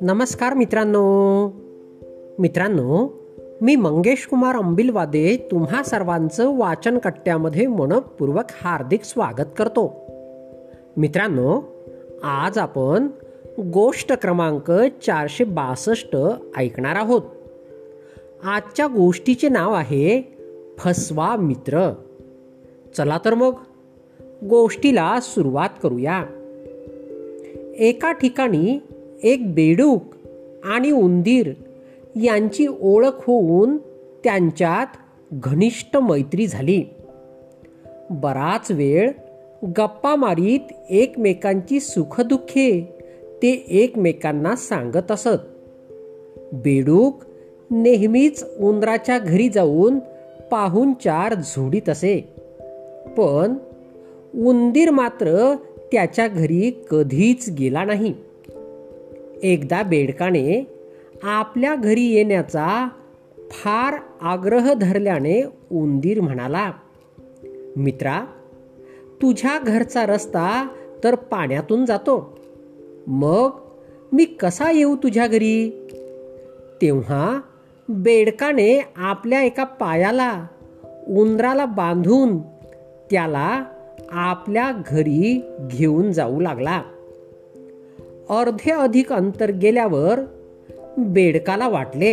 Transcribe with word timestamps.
नमस्कार 0.00 0.54
मित्रांनो. 0.54 1.48
मित्रांनो 2.38 3.08
मी 3.60 3.76
मंगेश 3.76 4.26
कुमार 4.26 4.56
अंबिलवादे 4.56 5.48
तुम्हा 5.50 5.82
सर्वांचं 5.82 6.58
वाचन 6.58 6.98
कट्ट्यामध्ये 6.98 7.66
मनपूर्वक 7.66 8.44
हार्दिक 8.62 9.04
स्वागत 9.04 9.46
करतो. 9.58 10.06
मित्रांनो 10.96 11.62
आज 12.22 12.58
आपण 12.58 13.08
गोष्ट 13.60 14.12
क्रमांक 14.12 14.70
चारशे 15.02 15.44
बासष्ट 15.44 16.16
ऐकणार 16.56 16.96
आहोत. 16.96 17.22
आजच्या 18.44 18.86
गोष्टीचे 18.86 19.48
नाव 19.48 19.72
आहे 19.72 20.36
फसवा 20.78 21.36
मित्र. 21.36 21.92
चला 22.96 23.18
तर 23.24 23.34
मग. 23.34 23.52
गोष्टीला 24.44 25.18
सुरुवात 25.20 25.68
करूया. 25.82 26.24
एका 27.78 28.12
ठिकाणी 28.12 28.78
एक 29.22 29.54
बेडूक 29.54 30.02
आणि 30.64 30.90
उंदीर 30.90 31.52
यांची 32.16 32.66
ओळख 32.80 33.24
होऊन 33.26 33.76
त्यांच्यात 34.24 34.86
घनिष्ठ 35.32 35.96
मैत्री 35.96 36.46
झाली. 36.46 36.84
बराच 38.10 38.70
वेळ 38.70 39.10
गप्पा 39.64 40.16
मारीत 40.16 40.72
एकमेकांची 40.90 41.80
सुखदुःखे 41.80 42.98
ते 43.42 43.64
एकमेकांना 43.68 44.56
सांगत 44.56 45.12
असत. 45.12 45.38
बेडूक 46.52 47.22
नेहमीच 47.70 48.44
उंदराच्या 48.58 49.18
घरी 49.18 49.48
जाऊन 49.48 49.98
पाहून 50.50 50.92
चार 50.92 51.34
झोडीत 51.34 51.88
असे. 51.88 52.32
पण 53.16 53.54
उंदीर 54.38 54.90
मात्र 54.90 55.54
त्याच्या 55.92 56.28
घरी 56.28 56.84
कधीच 56.90 57.50
गेला 57.58 57.84
नाही. 57.84 58.14
एकदा 59.42 59.82
बेडकाने 59.82 60.66
आपल्या 61.22 61.74
घरी 61.74 62.04
येण्याचा 62.04 62.88
फार 63.50 63.94
आग्रह 64.20 64.72
धरल्याने 64.72 65.42
उंदीर 65.72 66.20
म्हणाला 66.20 66.72
मित्रा 67.76 68.24
तुझ्या 69.22 69.58
घरचा 69.58 70.06
रस्ता 70.06 70.68
तर 71.04 71.14
पाण्यातून 71.14 71.84
जातो. 71.84 72.38
मग 73.06 73.50
मी 74.12 74.24
कसा 74.24 74.70
येऊ 74.70 74.96
तुझ्या 74.96 75.26
घरी? 75.26 75.70
तेव्हा 76.82 77.40
बेडकाने 77.88 78.84
आपल्या 78.96 79.42
एका 79.42 79.64
पायाला 79.64 80.46
उंदराला 81.08 81.64
बांधून 81.64 82.38
त्याला 83.10 83.64
आपल्या 84.12 84.72
घरी 84.86 85.42
घेऊन 85.60 86.12
जाऊ 86.12 86.40
लागला. 86.40 86.82
अर्धे 88.30 88.70
अधिक 88.70 89.12
अंतर 89.12 89.50
गेल्यावर 89.50 90.20
बेडकाला 90.98 91.68
वाटले 91.68 92.12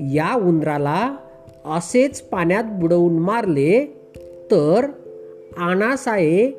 या 0.00 0.34
उंदराला 0.34 1.16
असेच 1.64 2.22
पाण्यात 2.22 2.64
बुडवून 2.64 3.18
मारले 3.18 3.84
तर 4.50 4.86
आणासाये 5.56 6.50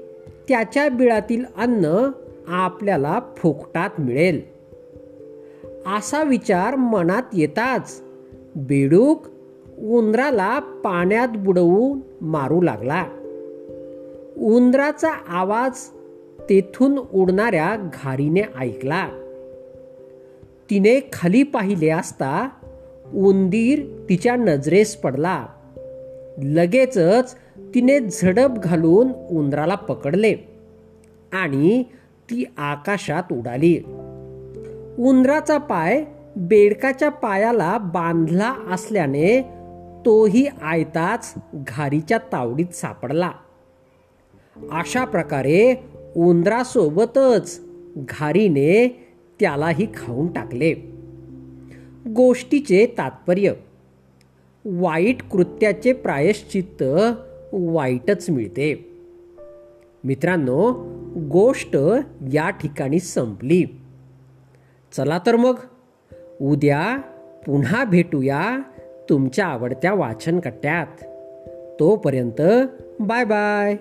त्याच्या 0.47 0.89
बिळातील 0.89 1.45
अन्न 1.57 2.09
आपल्याला 2.47 3.19
फुकटात 3.37 3.89
मिळेल. 3.99 4.41
असा 5.97 6.23
विचार 6.23 6.75
मनात 6.75 7.23
येताच 7.33 8.01
बेडूक 8.55 9.25
उंदराला 9.79 10.59
पाण्यात 10.59 11.27
बुडवून 11.35 11.99
मारू 12.21 12.61
लागला. 12.61 13.05
उंदराचा 14.37 15.11
आवाज 15.27 15.71
तेथून 16.49 16.97
उडणाऱ्या 16.97 17.89
घारीने 17.93 18.41
ऐकला. 18.59 19.07
तिने 20.69 21.09
खाली 21.13 21.43
पाहिले 21.43 21.89
असता 21.89 22.49
उंदीर 23.13 24.05
तिच्या 24.09 24.35
नजरेस 24.35 24.95
पडला. 24.95 25.45
लगेचच 26.43 27.35
तिने 27.59 27.99
झडप 27.99 28.49
घालून 28.63 29.07
उंदराला 29.31 29.75
पकडले 29.75 30.35
आणि 31.33 31.83
ती 32.29 32.43
आकाशात 32.57 33.23
उडाली. 33.31 33.77
उंदराचा 34.97 35.57
पाय 35.57 36.05
बेडकाच्या 36.35 37.09
पायाला 37.09 37.77
बांधला 37.77 38.53
असल्याने 38.71 39.41
तोही 40.05 40.47
आयताच 40.61 41.33
घारीच्या 41.53 42.17
तावडीत 42.17 42.75
सापडला. 42.75 43.31
अशा 44.55 45.05
प्रकारे 45.05 45.75
उंदरासोबतच 46.15 47.61
घारीने 47.95 49.07
त्यालाही 49.39 49.87
खाऊन 49.95 50.27
टाकले. 50.27 50.73
गोष्टीचे 52.07 52.85
तात्पर्य. 52.85 53.53
वाईट 54.65 55.23
कृत्याचे 55.23 55.93
प्रायश्चित्त 55.93 56.83
वाईटच 57.53 58.29
मिळते. 58.29 58.97
मित्रांनो 60.03 60.71
गोष्ट 61.31 61.77
या 62.33 62.49
ठिकाणी 62.49 62.99
संपली. 62.99 63.63
चला 64.97 65.19
तर 65.25 65.35
मग 65.35 65.55
उद्या 66.41 66.97
पुन्हा 67.45 67.83
भेटूया 67.83 68.59
तुमच्या 69.09 69.45
आवडत्या 69.45 69.93
वाचनकट्ट्यात. 69.93 71.05
तोपर्यंत 71.79 72.41
बाय 72.99 73.23
बाय. 73.23 73.75